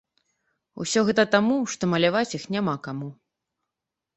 [0.85, 3.13] Усё гэта таму, што маляваць іх няма каму.